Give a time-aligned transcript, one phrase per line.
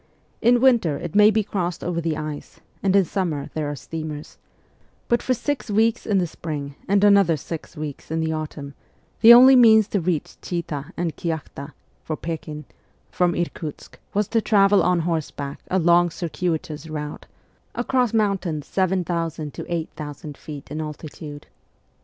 [0.41, 4.39] In winter it may be crossed over the ice and in summer there are steamers,
[5.07, 8.73] but for six weeks in the spring and another six weeks in the autumn
[9.19, 12.65] the only means to reach Chita and Kyakhta (for Pekin)
[13.11, 16.89] from Irkutsk was to travel on 254 MEMOIRS OF A REVOLUTIONIST horseback a long circuitous
[16.89, 17.25] route,
[17.75, 21.45] across mountains 7,000 to 8,000 feet in altitude.